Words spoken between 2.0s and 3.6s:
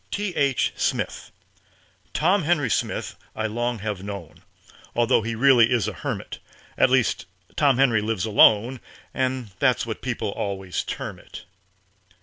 Tom Henry Smith I